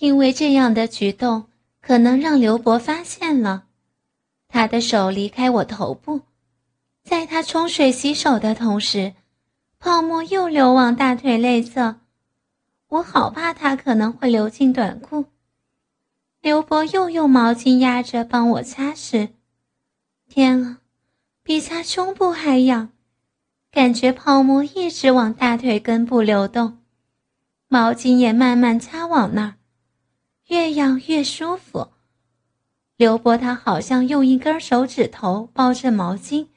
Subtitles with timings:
[0.00, 1.46] 因为这样的举动
[1.80, 3.64] 可能让刘伯发现了，
[4.48, 6.20] 他的手离开我头部，
[7.02, 9.14] 在他冲水洗手的同时，
[9.78, 11.96] 泡沫又流往大腿内侧，
[12.88, 15.26] 我好怕他可能会流进短裤。
[16.42, 19.30] 刘伯又用毛巾压着帮我擦拭，
[20.28, 20.78] 天啊，
[21.42, 22.90] 比擦胸部还痒，
[23.70, 26.78] 感觉泡沫一直往大腿根部流动，
[27.68, 29.55] 毛巾也慢慢擦往那儿。
[30.46, 31.92] 越痒越舒服。
[32.96, 36.48] 刘伯他好像用一根手指头包着毛巾，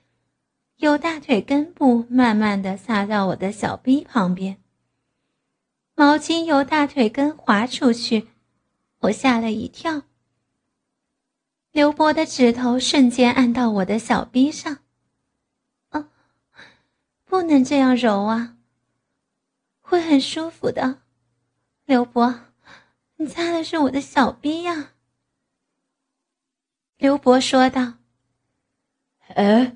[0.77, 4.57] 由大腿根部慢慢的撒到我的小臂旁边。
[5.95, 8.29] 毛巾由大腿根滑出去，
[8.99, 10.03] 我吓了一跳。
[11.71, 14.77] 刘伯的指头瞬间按到我的小臂上，
[15.89, 16.09] 啊，
[17.25, 18.55] 不能这样揉啊，
[19.81, 20.99] 会很舒服的，
[21.85, 22.39] 刘伯。
[23.21, 24.93] 你擦的是我的小逼呀，
[26.95, 27.95] 刘伯说道。
[29.35, 29.75] 哎，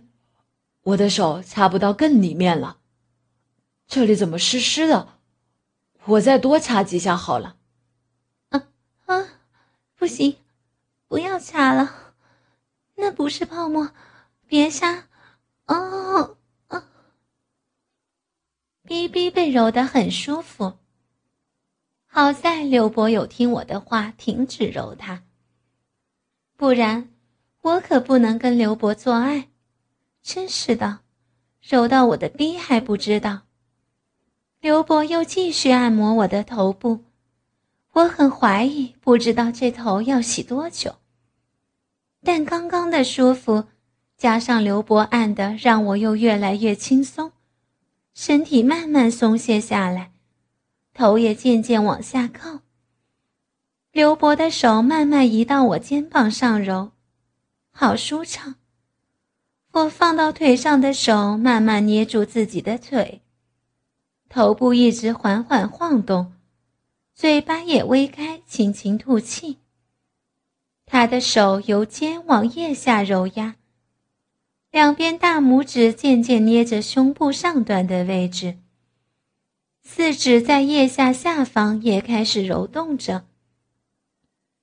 [0.83, 2.79] 我的手擦不到更里面了，
[3.85, 5.19] 这里怎么湿湿的？
[6.05, 7.57] 我再多擦几下好了。
[8.47, 8.69] 啊
[9.07, 9.27] 啊，
[9.97, 10.37] 不行，
[11.09, 12.13] 不要擦了，
[12.95, 13.91] 那不是泡沫，
[14.47, 15.09] 别擦。
[15.65, 16.37] 哦
[16.69, 16.83] 哦，
[18.83, 20.79] 逼逼被揉得很舒服。
[22.15, 25.23] 好在刘伯有听我的话，停止揉他。
[26.55, 27.09] 不然，
[27.63, 29.49] 我可不能跟刘伯做爱。
[30.21, 30.99] 真是的，
[31.59, 33.41] 揉到我的逼还不知道。
[34.61, 37.03] 刘伯又继续按摩我的头部，
[37.93, 40.97] 我很怀疑，不知道这头要洗多久。
[42.23, 43.63] 但刚刚的舒服，
[44.15, 47.31] 加上刘伯按的，让我又越来越轻松，
[48.13, 50.12] 身体慢慢松懈下来。
[50.93, 52.59] 头也渐渐往下靠。
[53.91, 56.91] 刘伯的手慢慢移到我肩膀上揉，
[57.71, 58.55] 好舒畅。
[59.71, 63.21] 我放到腿上的手慢慢捏住自己的腿，
[64.29, 66.33] 头部一直缓缓晃动，
[67.13, 69.59] 嘴巴也微开，轻轻吐气。
[70.85, 73.55] 他的手由肩往腋下揉压，
[74.69, 78.57] 两边大拇指渐渐捏着胸部上端的位置。
[79.83, 83.25] 四指在腋下下方也开始揉动着，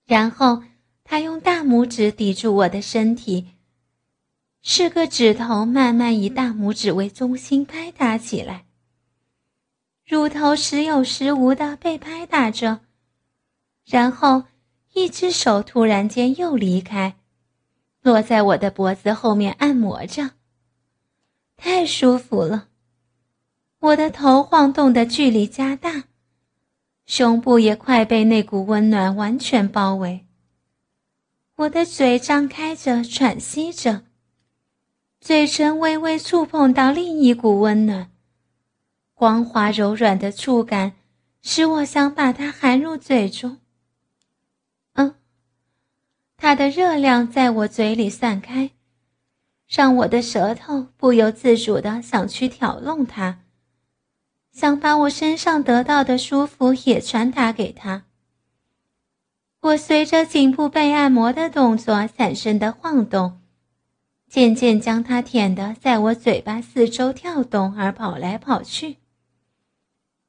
[0.07, 0.63] 然后
[1.05, 3.49] 他用大拇指抵住我的身体，
[4.63, 8.65] 四个指头慢慢以大拇指为中心拍打起来。
[10.07, 12.81] 乳头时有时无的被拍打着，
[13.85, 14.45] 然后
[14.95, 17.17] 一只手突然间又离开，
[18.01, 20.31] 落在我的脖子后面按摩着，
[21.57, 22.70] 太舒服了。
[23.81, 26.05] 我的头晃动的距离加大，
[27.07, 30.27] 胸部也快被那股温暖完全包围。
[31.57, 34.03] 我的嘴张开着，喘息着，
[35.19, 38.11] 嘴唇微微触碰到另一股温暖、
[39.15, 40.93] 光滑柔软的触感，
[41.41, 43.57] 使我想把它含入嘴中。
[44.93, 45.15] 嗯，
[46.37, 48.73] 它的热量在我嘴里散开，
[49.67, 53.41] 让我的舌头不由自主的想去挑弄它。
[54.53, 58.05] 想把我身上得到的舒服也传达给他。
[59.61, 63.41] 我随着颈部被按摩的动作产生的晃动，
[64.29, 68.97] 渐渐将他舔得在我嘴巴四周跳动而跑来跑去。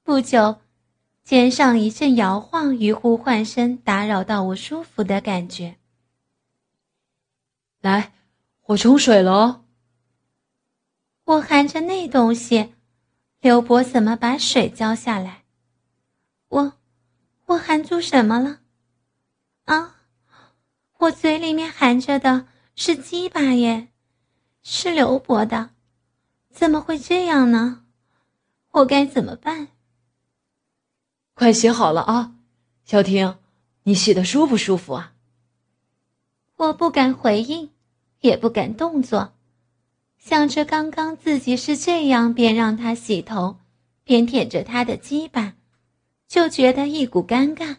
[0.04, 0.58] 不久，
[1.24, 5.78] 肩上一阵摇晃与呼唤声打扰到我舒服的感觉。
[7.82, 8.12] 来，
[8.68, 9.66] 我冲水了哦。
[11.24, 12.74] 我含着那东西。
[13.42, 15.46] 刘伯怎么把水浇下来？
[16.50, 16.74] 我，
[17.48, 18.60] 我含住什么了？
[19.66, 19.96] 啊，
[21.00, 22.46] 我嘴里面含着的
[22.76, 23.88] 是鸡巴耶，
[24.62, 25.72] 是刘伯的，
[26.52, 27.84] 怎么会这样呢？
[28.74, 29.70] 我该怎么办？
[31.34, 32.36] 快洗好了啊，
[32.86, 33.40] 小婷，
[33.84, 35.16] 你洗的舒不舒服啊？
[36.58, 37.72] 我不敢回应，
[38.20, 39.34] 也不敢动作。
[40.24, 43.58] 想着刚刚自己是这样，边让他洗头，
[44.04, 45.56] 边舔着他的鸡巴，
[46.28, 47.78] 就觉得一股尴尬。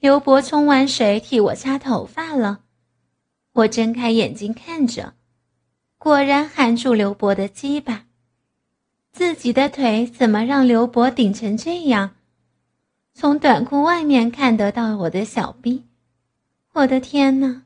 [0.00, 2.62] 刘伯冲完水替我擦头发了，
[3.52, 5.14] 我睁开眼睛看着，
[5.98, 8.06] 果然含住刘伯的鸡巴。
[9.12, 12.16] 自己的腿怎么让刘伯顶成这样？
[13.14, 15.84] 从短裤外面看得到我的小臂。
[16.72, 17.62] 我的天哪！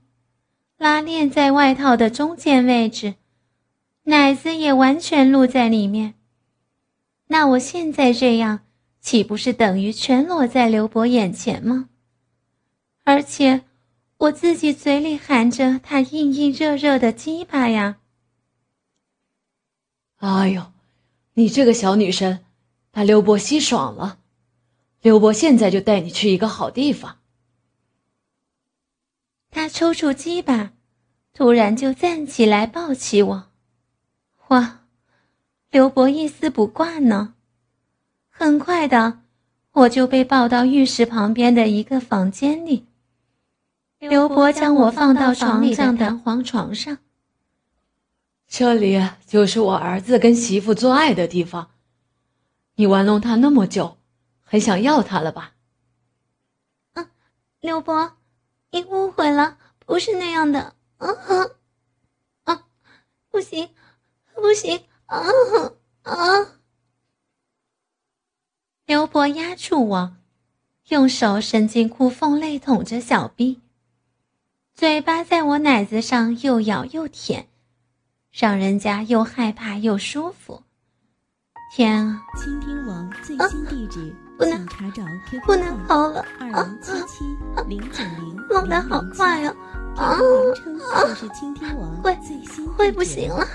[0.77, 3.15] 拉链在外套的中间位置，
[4.05, 6.15] 奶子也完全露在里面。
[7.29, 8.61] 那我现在这样，
[9.01, 11.89] 岂不是等于全裸在刘伯眼前吗？
[13.05, 13.63] 而且，
[14.19, 17.99] 我自己嘴里含着他硬硬热热的鸡巴呀！
[20.17, 20.73] 哎呦，
[21.35, 22.45] 你这个小女生，
[22.91, 24.19] 把刘伯吸爽了。
[25.01, 27.19] 刘伯现在就带你去一个好地方。
[29.51, 30.73] 他抽出鸡巴，
[31.33, 33.52] 突然就站起来抱起我。
[34.53, 34.81] 哇，
[35.71, 37.33] 刘伯一丝不挂呢。
[38.29, 39.21] 很快的，
[39.73, 42.87] 我就被抱到浴室旁边的一个房间里。
[43.99, 46.99] 刘伯将我放到床上的弹簧床上。
[48.47, 51.71] 这里就是我儿子跟媳妇做爱的地方。
[52.75, 53.97] 你玩弄他那么久，
[54.43, 55.55] 很想要他了吧？
[56.93, 57.09] 啊，
[57.61, 58.19] 刘伯，
[58.71, 59.57] 你误会了，
[59.87, 60.75] 不是那样的。
[60.99, 61.09] 啊
[62.45, 62.65] 啊，
[63.31, 63.71] 不行，
[64.43, 64.83] 不行！
[65.07, 65.23] 啊
[66.03, 66.17] 啊！
[68.87, 70.17] 刘伯压住我，
[70.89, 73.61] 用手伸进裤缝内捅着小臂。
[74.75, 77.47] 嘴巴在我奶子上又咬又舔，
[78.33, 80.65] 让人家又害怕又舒服。
[81.77, 82.21] 天啊！
[82.37, 85.05] 倾听网最新地址，不能查找
[85.47, 87.25] 不能好了，二零七七
[87.69, 89.55] 零九零，弄得好快啊！
[89.97, 90.17] 啊
[90.93, 91.05] 啊！
[92.05, 93.47] 会会不行了！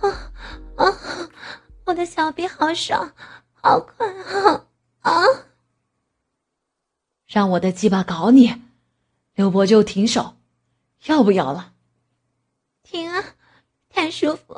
[0.00, 0.32] 啊
[0.76, 0.92] 啊！
[1.84, 3.12] 我的小臂好爽，
[3.52, 4.66] 好快啊！
[5.00, 5.22] 啊！
[7.26, 8.62] 让我的鸡巴搞你！
[9.34, 10.36] 刘伯就停手，
[11.06, 11.72] 要不要了？
[12.82, 13.24] 停啊！
[13.88, 14.54] 太舒服，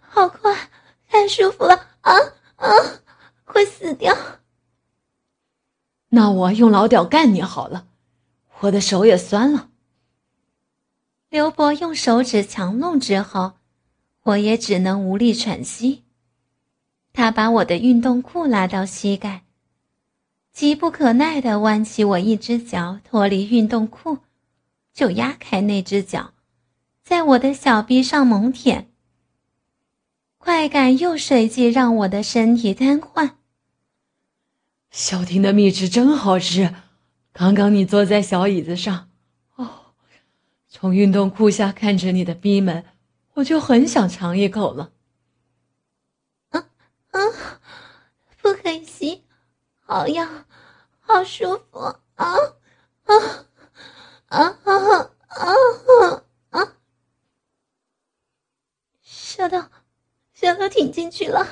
[0.00, 0.70] 好快，
[1.08, 2.12] 太舒服了啊
[2.56, 2.68] 啊！
[3.44, 4.16] 会死掉。
[6.10, 7.86] 那我用老屌干你好了，
[8.60, 9.70] 我的手也酸了。
[11.30, 13.52] 刘伯用手指强弄之后，
[14.22, 16.04] 我也只能无力喘息。
[17.12, 19.44] 他把我的运动裤拉到膝盖。
[20.50, 24.18] 急不可耐地弯起我一只脚，脱离运动裤，
[24.94, 26.32] 就压开那只脚，
[27.04, 28.88] 在我的小臂上猛舔。
[30.38, 33.32] 快感又随即让我的身体瘫痪。
[34.90, 36.74] 小婷的蜜汁真好吃，
[37.32, 39.07] 刚刚你坐在小椅子上，
[40.68, 42.84] 从运动裤下看着你的逼门，
[43.34, 44.92] 我就很想尝一口了。
[46.50, 46.68] 啊
[47.10, 47.20] 啊，
[48.42, 49.24] 不可以吸，
[49.80, 50.44] 好痒。
[51.00, 52.26] 好舒服啊啊
[53.04, 53.14] 啊
[54.26, 56.72] 啊啊啊啊！
[59.00, 59.64] 舌头，
[60.34, 61.48] 舌头挺进去了，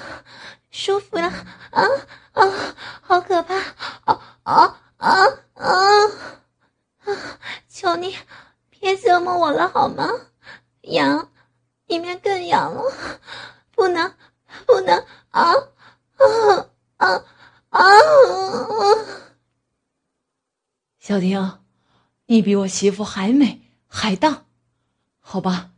[0.71, 1.27] 舒服了
[1.71, 1.83] 啊
[2.33, 2.77] 啊！
[3.01, 3.57] 好可怕
[4.05, 5.25] 啊啊啊
[5.55, 5.65] 啊
[7.07, 7.17] 啊！
[7.67, 8.15] 求你
[8.81, 10.09] 别折磨我了好吗？
[10.83, 11.31] 痒，
[11.87, 12.83] 里面更痒了，
[13.73, 14.15] 不能
[14.67, 15.53] 不能啊
[16.17, 17.25] 啊啊
[17.71, 17.81] 啊！
[20.99, 21.59] 小婷，
[22.27, 24.45] 你比我媳妇还美还大，
[25.21, 25.71] 好吧，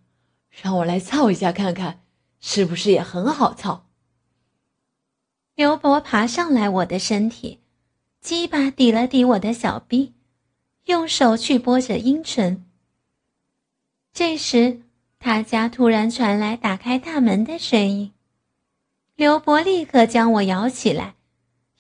[0.51, 2.03] 让我来操一下看看，
[2.41, 3.87] 是不是也很好操？
[5.55, 7.61] 刘伯爬上来我的身体，
[8.21, 10.15] 鸡巴抵了抵我的小臂，
[10.85, 12.68] 用手去拨着阴唇。
[14.13, 14.83] 这时，
[15.19, 18.13] 他家突然传来打开大门的声音，
[19.15, 21.15] 刘伯立刻将我摇起来，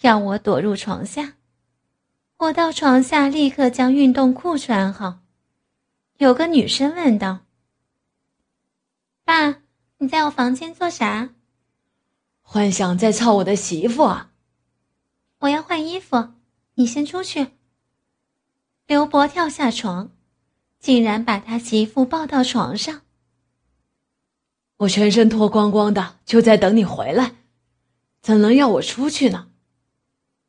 [0.03, 1.35] 要我躲入床下。
[2.37, 5.21] 我到床下，立刻将运动裤穿好。
[6.19, 7.41] 有个女生问道
[9.25, 9.63] ：“爸，
[9.99, 11.31] 你在我房间做啥
[12.43, 14.31] ？”“幻想在操我的媳妇啊
[15.41, 16.35] ！”“我要换衣服，
[16.75, 17.49] 你先出去。”
[18.87, 20.11] 刘伯跳下床，
[20.79, 23.03] 竟然把他媳妇抱到床上。
[24.79, 27.35] 我全身脱光光的，就在等你回来，
[28.21, 29.49] 怎能要我出去呢？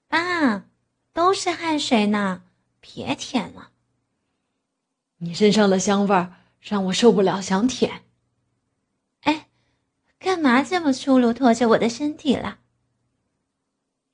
[0.08, 0.66] 爸。
[1.12, 2.44] 都是汗水呢，
[2.80, 3.72] 别舔了。
[5.18, 8.04] 你身上的香味儿让我受不了，想舔。
[9.22, 9.50] 哎，
[10.18, 12.60] 干嘛这么粗鲁拖着我的身体了？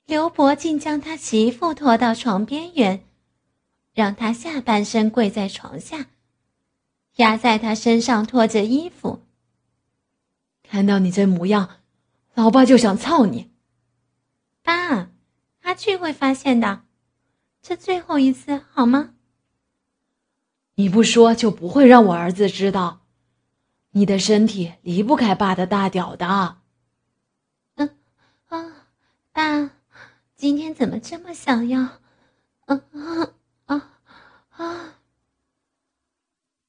[0.06, 3.05] 刘伯竟将他媳妇拖到床边缘，
[3.96, 6.08] 让他下半身跪在床下，
[7.14, 9.22] 压在他身上脱着衣服。
[10.62, 11.76] 看到你这模样，
[12.34, 13.50] 老爸就想操你。
[14.62, 15.08] 爸，
[15.62, 16.82] 阿俊会发现的。
[17.62, 19.14] 这最后一次好吗？
[20.74, 23.00] 你不说就不会让我儿子知道，
[23.92, 26.58] 你的身体离不开爸的大屌的。
[27.76, 27.96] 嗯，
[28.48, 28.88] 啊，
[29.32, 29.70] 爸，
[30.34, 31.88] 今天怎么这么想要？
[32.66, 32.82] 嗯
[33.66, 34.00] 啊
[34.50, 34.98] 啊！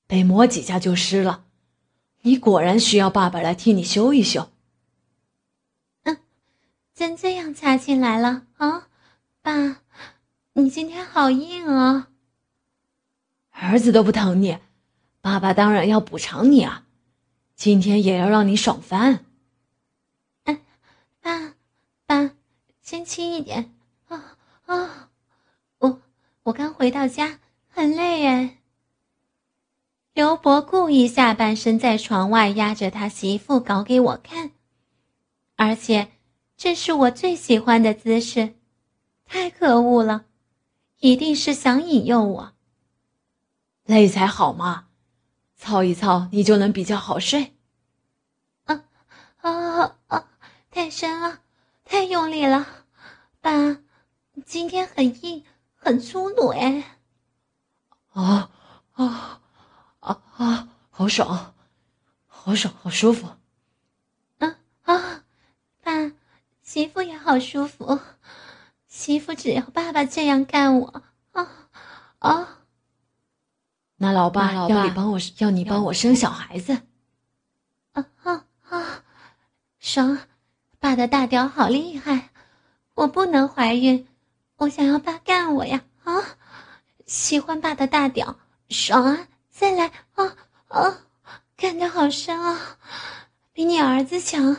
[0.06, 1.46] 被摸几下就湿了，
[2.22, 4.50] 你果然需要爸爸来替你修一修。
[6.04, 6.18] 嗯，
[6.94, 8.88] 真这样插进来了啊，
[9.42, 9.82] 爸，
[10.54, 12.10] 你今天好硬啊！
[13.51, 14.60] 儿子都不疼你，
[15.20, 16.86] 爸爸当然要补偿你啊！
[17.56, 19.25] 今天也要让你爽翻。
[20.46, 20.62] 嗯，
[21.20, 21.56] 爸，
[22.06, 22.32] 爸，
[22.82, 23.74] 先轻一点
[24.08, 24.38] 啊
[24.68, 25.10] 啊！
[26.48, 28.60] 我我刚回到家，很累哎。
[30.13, 34.51] 刘伯故意下半身在床外压着他媳妇搞给我看，
[35.58, 36.13] 而且
[36.56, 38.56] 这是我最喜欢的姿势，
[39.25, 40.24] 太可恶了，
[41.00, 42.54] 一定是想引诱我。
[43.84, 44.88] 累才好嘛，
[45.58, 47.58] 操一操你就能比较好睡。
[48.63, 48.86] 啊
[49.42, 50.30] 啊啊！
[50.72, 51.42] 太深了，
[51.84, 52.66] 太用力了，
[53.42, 53.80] 爸，
[54.46, 55.44] 今天很硬，
[55.77, 56.98] 很粗鲁哎。
[58.10, 58.50] 啊
[58.93, 59.41] 啊！
[60.00, 61.53] 啊啊，好爽，
[62.25, 63.27] 好爽，好舒服。
[64.39, 65.24] 啊啊，
[65.84, 66.12] 爸，
[66.62, 68.00] 媳妇也好舒服。
[68.88, 71.48] 媳妇只要爸爸这样干我，啊
[72.19, 72.57] 啊。
[73.98, 76.81] 那老爸要你帮我，要你帮我生小孩子。
[77.93, 79.03] 啊啊啊！
[79.79, 80.17] 爽，
[80.79, 82.29] 爸的大屌好厉害，
[82.96, 84.07] 我不能怀孕，
[84.57, 85.83] 我想要爸干我呀！
[86.03, 86.37] 啊，
[87.05, 89.27] 喜欢爸的大屌，爽啊！
[89.51, 90.35] 再来啊
[90.69, 91.01] 啊！
[91.55, 92.77] 干得好深啊，
[93.53, 94.57] 比你儿子强！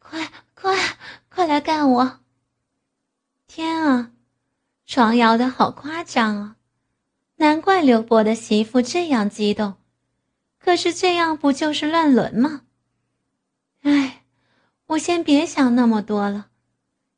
[0.00, 0.76] 快快
[1.28, 2.18] 快来干我！
[3.46, 4.10] 天啊，
[4.86, 6.56] 床摇的好夸张啊！
[7.36, 9.74] 难怪刘伯的媳妇这样激动。
[10.58, 12.62] 可是这样不就是乱伦吗？
[13.82, 14.24] 哎，
[14.88, 16.48] 我先别想那么多了，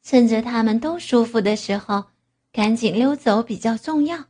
[0.02, 2.09] 趁着他们都舒服的时候，
[2.52, 4.24] 赶紧溜走比较重要。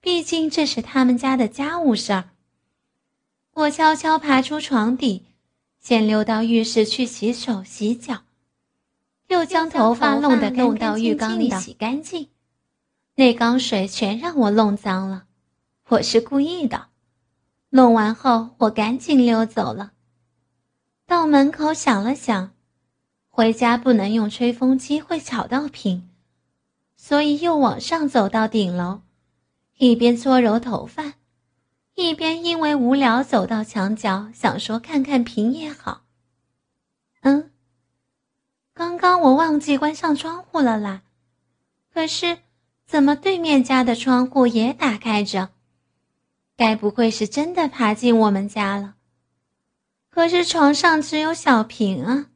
[0.00, 2.30] 毕竟这是他们家的家务事儿。
[3.52, 5.26] 我悄悄爬出床底，
[5.78, 8.22] 先溜到浴室去洗手洗脚，
[9.28, 12.28] 又将头发弄得弄到浴缸里洗干净。
[13.16, 15.24] 那缸水全让我弄脏了，
[15.88, 16.86] 我是故意的。
[17.70, 19.92] 弄完后，我赶紧溜走了。
[21.06, 22.52] 到门口想了想，
[23.28, 26.09] 回家不能用吹风机，会吵到平，
[27.02, 29.00] 所以又往上走到顶楼。
[29.78, 31.14] 一边搓揉头发，
[31.94, 36.02] 一边因为无聊走到墙角，想说看看屏也好。
[37.22, 37.50] 嗯，
[38.74, 41.00] 刚刚我忘记关上窗户了啦。
[41.94, 42.40] 可是，
[42.86, 45.48] 怎么对面家的窗户也打开着？
[46.54, 48.96] 该不会是真的爬进我们家了？
[50.10, 52.26] 可是床上只有小平啊。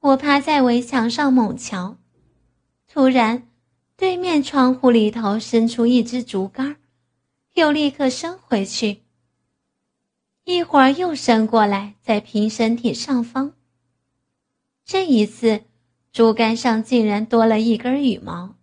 [0.00, 1.96] 我趴在围墙上猛瞧，
[2.92, 3.48] 突然。
[3.94, 6.76] 对面窗户里头伸出一只竹竿，
[7.54, 9.02] 又立刻伸回去。
[10.44, 13.52] 一会儿又伸过来，在平身体上方。
[14.84, 15.60] 这一次，
[16.12, 18.56] 竹竿上竟然多了一根羽毛。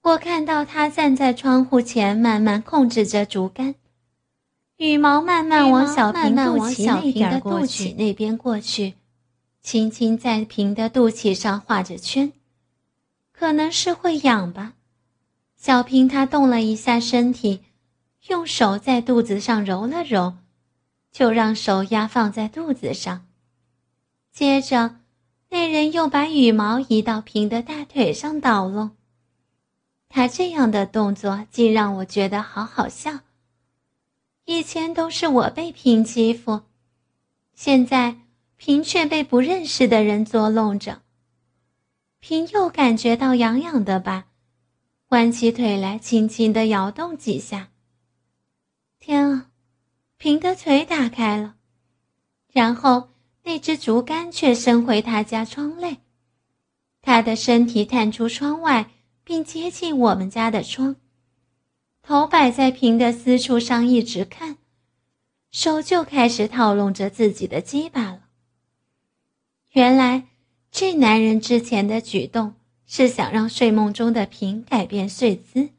[0.00, 3.74] 我看到他站在窗户前，慢慢控制着竹竿，
[4.78, 8.94] 羽毛慢慢往小平肚脐那边过去，
[9.60, 12.32] 轻轻在平的肚脐上画着圈。
[13.40, 14.74] 可能是会痒吧，
[15.56, 17.62] 小平他动了一下身体，
[18.26, 20.34] 用手在肚子上揉了揉，
[21.10, 23.26] 就让手压放在肚子上。
[24.30, 24.96] 接着，
[25.48, 28.90] 那人又把羽毛移到平的大腿上捣弄。
[30.10, 33.20] 他这样的动作竟让我觉得好好笑。
[34.44, 36.60] 以前都是我被平欺负，
[37.54, 38.18] 现在
[38.58, 41.00] 平却被不认识的人捉弄着。
[42.20, 44.26] 平又感觉到痒痒的吧，
[45.08, 47.70] 弯起腿来，轻轻的摇动几下。
[48.98, 49.50] 天啊，
[50.18, 51.56] 平的腿打开了，
[52.52, 53.08] 然后
[53.44, 56.02] 那只竹竿却伸回他家窗内，
[57.00, 58.90] 他的身体探出窗外，
[59.24, 60.96] 并接近我们家的窗，
[62.02, 64.58] 头摆在平的私处上，一直看，
[65.50, 68.24] 手就开始套弄着自己的鸡巴了。
[69.72, 70.26] 原来。
[70.70, 72.54] 这男人之前的举动
[72.86, 75.70] 是想让睡梦中的平改变睡姿，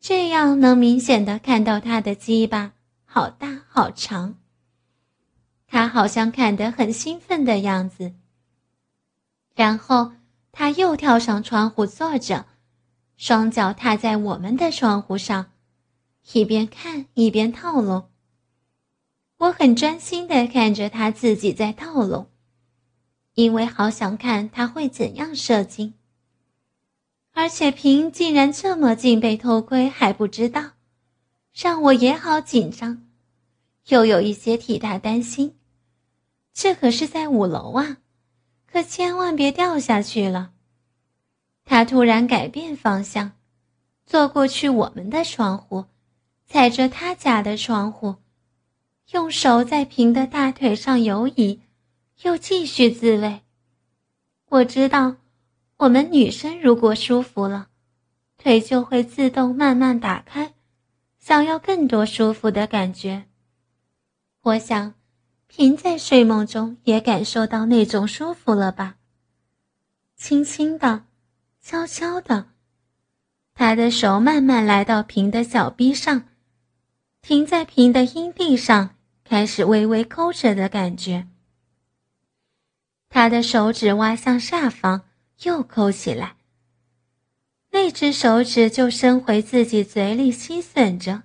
[0.00, 2.72] 这样能明显的看到他的鸡巴
[3.04, 4.36] 好大好长。
[5.66, 8.14] 他好像看得很兴奋的样子。
[9.56, 10.12] 然后
[10.52, 12.46] 他又跳上窗户坐着，
[13.16, 15.52] 双脚踏在我们的窗户上，
[16.32, 18.04] 一边看一边套路。
[19.38, 22.26] 我很专心的看着他自己在套路，
[23.34, 25.94] 因为好想看他会怎样射精。
[27.32, 30.70] 而且平竟然这么近被偷窥还不知道，
[31.52, 33.06] 让我也好紧张，
[33.88, 35.56] 又有一些替他担心。
[36.52, 37.98] 这可是在五楼啊，
[38.70, 40.52] 可千万别掉下去了。
[41.64, 43.32] 他突然改变方向，
[44.06, 45.86] 坐过去我们的窗户，
[46.46, 48.16] 踩着他家的窗户，
[49.10, 51.60] 用手在平的大腿上游移，
[52.22, 53.42] 又继续自慰。
[54.48, 55.16] 我知道，
[55.78, 57.68] 我们女生如果舒服了，
[58.38, 60.54] 腿就会自动慢慢打开，
[61.18, 63.24] 想要更多舒服的感觉。
[64.42, 64.94] 我想，
[65.46, 68.96] 平在睡梦中也感受到那种舒服了吧？
[70.16, 71.04] 轻轻的。
[71.66, 72.48] 悄悄的，
[73.54, 76.28] 他的手慢慢来到平的小臂上，
[77.22, 81.26] 停在平的阴蒂上，开始微微勾着的感觉。
[83.14, 85.02] 他的手指挖向下方，
[85.44, 86.34] 又抠起来。
[87.70, 91.22] 那只手指就伸回自己嘴里吸吮着。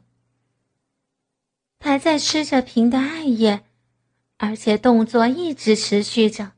[1.79, 3.63] 他在吃着平的艾叶，
[4.37, 6.51] 而且动作一直持续着。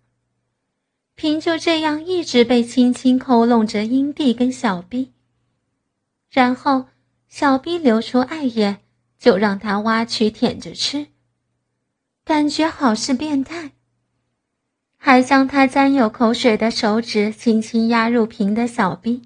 [1.16, 5.14] 平就这样一直被轻轻抠弄着阴蒂跟小臂，
[6.30, 6.88] 然后
[7.30, 8.80] 小臂流出艾叶，
[9.18, 11.08] 就让他挖去舔着吃，
[12.26, 13.72] 感觉好是变态。
[15.04, 19.24] 还将他沾有口水的手指轻轻压入平的小臂，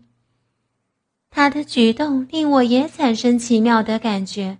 [1.29, 4.59] 他的举动令我也产生奇妙的感觉。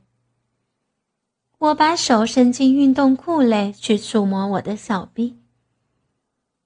[1.58, 5.38] 我把手伸进运动裤内去触摸我的小臂。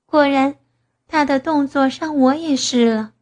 [0.08, 0.56] 果然，
[1.08, 3.14] 他的动作让我也湿了。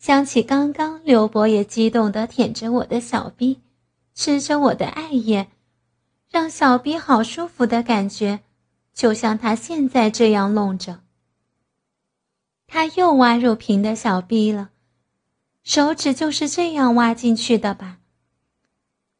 [0.00, 3.60] 想起刚刚刘伯也激动地舔着我的小臂，
[4.16, 5.46] 吃着我的艾叶，
[6.28, 8.40] 让小臂好舒服的感觉，
[8.98, 11.04] 就像他现在这样弄着。
[12.66, 14.70] 他又挖入平的小臂了，
[15.62, 18.00] 手指就是这样挖进去的吧？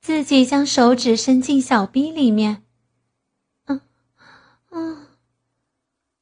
[0.01, 2.64] 自己将手指伸进小臂里面，
[3.67, 3.81] 嗯，
[4.71, 5.07] 嗯。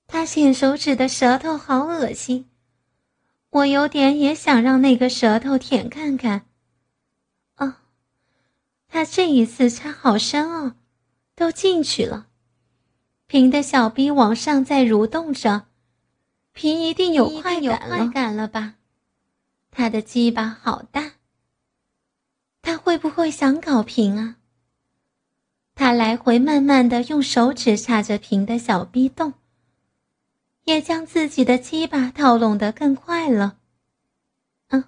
[0.06, 2.50] 他舔手指的舌头好恶心，
[3.48, 6.44] 我有点也想让那个舌头舔看看。
[7.54, 7.80] 啊，
[8.86, 10.74] 他这一次插好深哦，
[11.34, 12.25] 都进去了。
[13.26, 15.66] 平的小臂往上在蠕动着，
[16.52, 18.74] 平一定有快感了，快感了吧？
[19.70, 21.12] 他的鸡巴好大，
[22.62, 24.36] 他会不会想搞平啊？
[25.74, 29.34] 他来回慢慢的用手指插着平的小臂洞。
[30.64, 33.58] 也将自己的鸡巴套拢得更快了。
[34.68, 34.82] 嗯，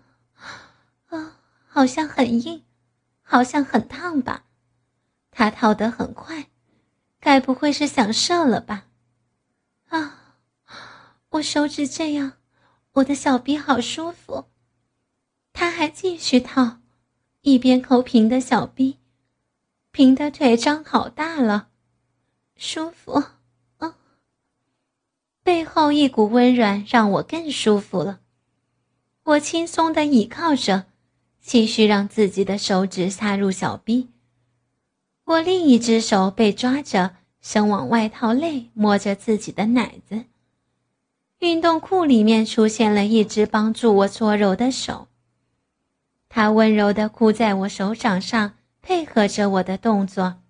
[1.06, 1.36] 啊，
[1.68, 2.64] 好像很硬，
[3.22, 4.44] 好像很烫吧？
[5.30, 6.48] 他套得很快，
[7.20, 8.86] 该不会是想射了吧？
[9.88, 10.36] 啊，
[11.30, 12.34] 我手指这样，
[12.92, 14.46] 我的小臂好舒服。
[15.52, 16.78] 他还继续套，
[17.40, 18.98] 一边抠平的小臂，
[19.90, 21.68] 平的腿张好大了，
[22.56, 23.24] 舒服。
[25.42, 28.20] 背后一股温软让我更舒服了，
[29.24, 30.84] 我轻松的倚靠着，
[31.40, 34.10] 继续让自己的手指插入小臂。
[35.28, 40.24] 我另一只手被抓着，伸往外套内摸着自己的奶子。
[41.38, 45.08] 运动裤里面出现了一只帮助我搓揉的手，
[46.28, 50.40] 它温柔的箍在我手掌上，配合着我的动作。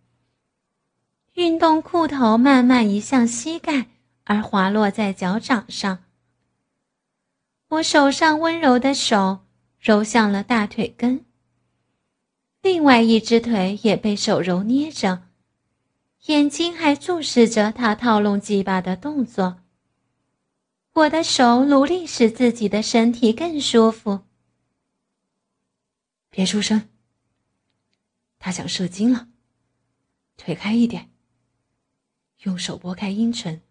[1.35, 3.87] 运动裤头慢慢移向膝盖。
[4.31, 6.01] 而滑落在脚掌上。
[7.71, 9.39] 我手上温柔的手
[9.81, 11.25] 揉向了大腿根，
[12.63, 15.23] 另外一只腿也被手揉捏着，
[16.27, 19.63] 眼睛还注视着他套弄鸡巴的动作。
[20.93, 24.23] 我的手努力使自己的身体更舒服。
[26.31, 26.89] 别出声。
[28.41, 29.29] 他想射精了，
[30.37, 31.11] 腿开一点，
[32.43, 33.63] 用手拨开阴唇。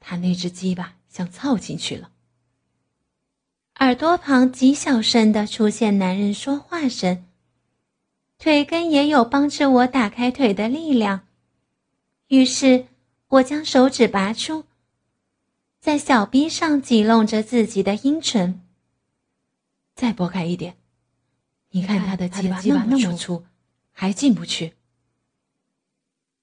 [0.00, 2.10] 他那只鸡巴想操进去了。
[3.76, 7.26] 耳朵旁极小声的出现男人说话声，
[8.38, 11.26] 腿根也有帮着我打开腿的力量。
[12.28, 12.86] 于是
[13.28, 14.64] 我将手指拔出，
[15.80, 18.60] 在小臂上挤弄着自己的阴唇。
[19.94, 20.76] 再拨开一点，
[21.70, 23.44] 你看他的鸡巴那么粗，
[23.92, 24.74] 还进不去。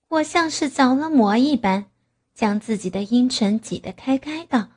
[0.08, 1.86] 我像是着了魔一般。
[2.34, 4.69] 将自己的阴唇挤得开开的，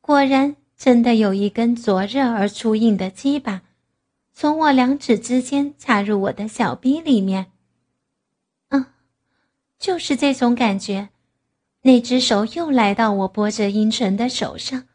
[0.00, 3.62] 果然真的有一根灼热而出硬的鸡巴，
[4.38, 7.52] 从我两指之间插入我的小臂里面。
[8.68, 8.84] 嗯，
[9.78, 11.08] 就是这种感觉。
[11.80, 14.86] 那只手又来到我拨着阴唇的手上，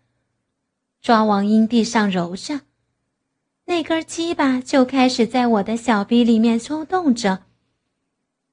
[1.01, 2.61] 抓往阴蒂上揉着，
[3.65, 7.45] 那根鸡巴就开始在我的小臂里面抽动着。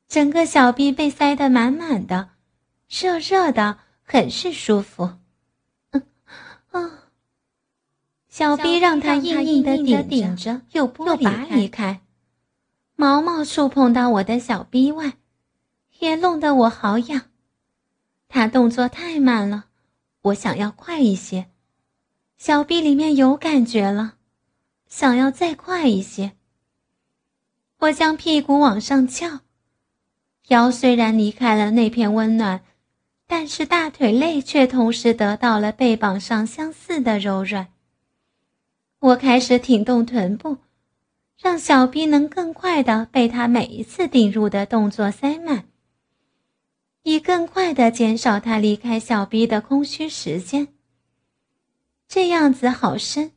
[0.08, 2.30] 整个小臂被塞得满满的，
[2.88, 5.18] 热热的，很是舒服。
[5.90, 6.02] 嗯，
[6.70, 7.10] 啊，
[8.38, 12.02] 小臂让他硬硬的顶着，又又拔离开，
[12.94, 15.14] 毛毛触碰到我的小臂外，
[15.98, 17.22] 也弄得我好痒。
[18.28, 19.64] 他动作太慢了，
[20.22, 21.46] 我想要快一些。
[22.36, 24.14] 小臂里面有感觉了，
[24.86, 26.34] 想要再快一些。
[27.80, 29.40] 我将屁股往上翘，
[30.46, 32.60] 腰虽然离开了那片温暖，
[33.26, 37.72] 但是大腿内却同时得到了背膀上相似的柔软。
[39.00, 40.58] 我开始挺动臀部，
[41.36, 45.64] 让小臂能更快的被他每一次顶入的动作塞满。
[47.04, 50.68] 以更快的减少他离开小臂的空虚时间。
[52.08, 53.30] 这样子好深，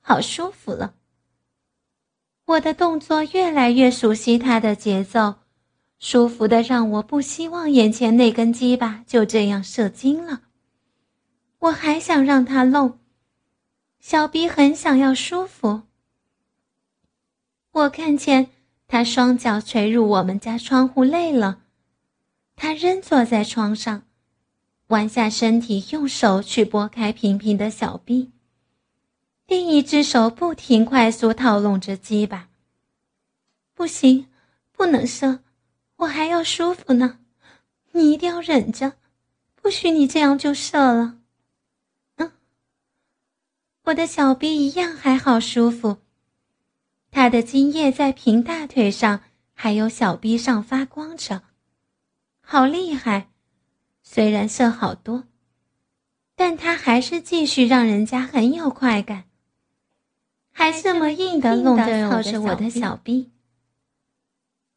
[0.00, 0.94] 好舒服了。
[2.46, 5.34] 我的动作越来越熟悉他的节奏，
[5.98, 10.40] 舒服的让我不希望眼前那根鸡巴就这样射精了。
[11.58, 12.98] 我还想让他弄，
[14.02, 15.82] 小臂很想要舒服。
[17.70, 18.50] 我看见
[18.88, 21.60] 他双脚垂入我们家窗户内了。
[22.56, 24.02] 他仍坐在床上，
[24.88, 28.32] 弯下身体，用手去拨开平平的小臂，
[29.46, 32.48] 另一只手不停快速套弄着鸡巴。
[33.72, 34.26] 不行，
[34.72, 35.44] 不能射，
[35.98, 37.20] 我还要舒服呢。
[37.92, 38.94] 你一定要忍着，
[39.54, 41.18] 不许你这样就射了。
[43.84, 45.96] 我的小臂一样还好舒服，
[47.10, 49.22] 他的精液在平大腿上
[49.54, 51.42] 还有小臂上发光着。
[52.40, 53.28] 好厉害！
[54.04, 55.24] 虽然射好多，
[56.36, 59.24] 但他还是继续让人家很有快感，
[60.52, 63.32] 还这么硬的弄着靠着我的小臂。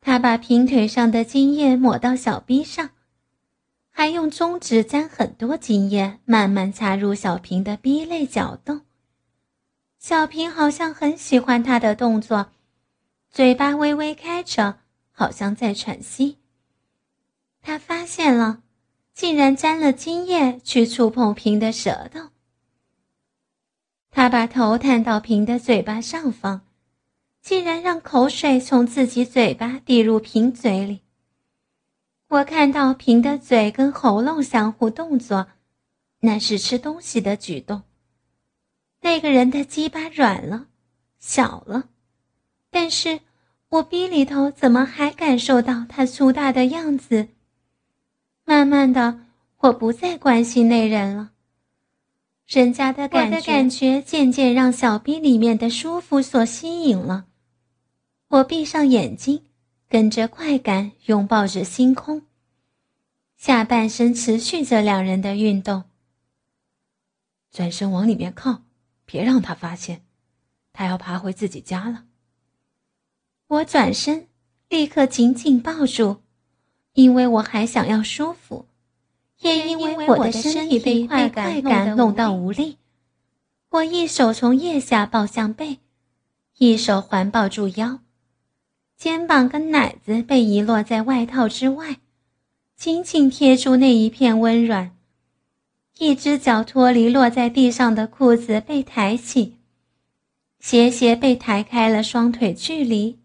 [0.01, 2.89] 他把平腿上的精液抹到小臂上，
[3.91, 8.81] 还用中指沾很多精液，慢慢插入小平的臂内搅动。
[10.07, 12.51] 小平好像很喜欢他的动作，
[13.31, 14.77] 嘴巴微微开着，
[15.11, 16.37] 好像在喘息。
[17.63, 18.61] 他发现了，
[19.15, 22.29] 竟然沾了精液去触碰平的舌头。
[24.11, 26.61] 他把头探到平的嘴巴上方，
[27.41, 31.01] 竟然让口水从自己嘴巴滴入平嘴里。
[32.27, 35.47] 我看到平的嘴跟喉咙相互动作，
[36.19, 37.81] 那是吃东西的举动。
[39.05, 40.65] 那个人的鸡巴软了，
[41.19, 41.89] 小了，
[42.71, 43.19] 但是
[43.69, 47.27] 我逼里头怎么还感受到他粗大的样子？
[48.45, 49.19] 慢慢的，
[49.57, 51.33] 我不再关心那人了。
[52.47, 57.27] 人家的感觉，感觉渐渐让小逼里面的舒服所吸引了。
[58.29, 59.43] 我闭上眼睛，
[59.87, 62.23] 跟着快感拥抱着星空，
[63.37, 65.83] 下半身持续着两人的运动。
[67.51, 68.63] 转身往里面靠，
[69.05, 70.03] 别让他发现，
[70.73, 72.03] 他要爬回自己家了。
[73.47, 74.27] 我转身，
[74.69, 76.21] 立刻紧紧抱住。
[76.93, 78.67] 因为我还想要舒服，
[79.39, 82.77] 也因为我的身体被快感弄到无力，
[83.69, 85.79] 我一手从腋下抱向背，
[86.57, 87.99] 一手环抱住腰，
[88.95, 91.97] 肩膀跟奶子被遗落在外套之外，
[92.77, 94.94] 紧紧贴住那一片温软。
[95.97, 99.58] 一只脚脱离落在地上的裤子被抬起，
[100.60, 103.19] 斜斜被抬开了双腿距离。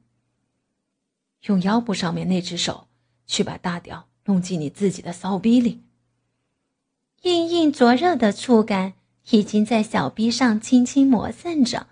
[1.46, 2.87] 用腰部上面那只手。
[3.30, 5.85] 去把大屌弄进你自己的骚逼里。
[7.22, 8.94] 硬硬灼热的触感
[9.30, 11.87] 已经在小臂上轻轻磨蹭着，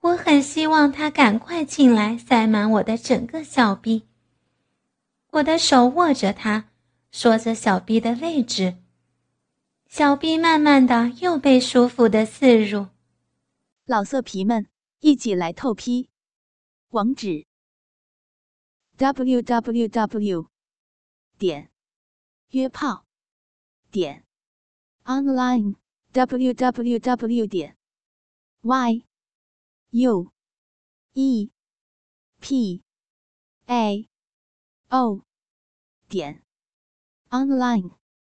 [0.00, 4.02] 我很希望他赶快进来，塞满我的整个小臂。
[5.30, 6.66] 我的手握着它，
[7.10, 8.76] 说着小臂的位置，
[9.88, 12.88] 小臂慢慢的又被舒服的刺入。
[13.86, 14.68] 老色皮们，
[15.00, 16.10] 一起来透批，
[16.90, 17.46] 网址。
[18.98, 20.48] www.
[21.38, 21.70] 点
[22.50, 23.06] 约炮
[23.90, 24.26] 点
[25.04, 25.76] online
[26.12, 27.46] www.
[27.46, 27.76] 点
[28.60, 29.04] y
[29.90, 30.30] u
[31.14, 31.50] e
[32.40, 32.82] p
[33.66, 34.08] a
[34.88, 35.22] o
[36.08, 36.42] 点
[37.30, 37.97] online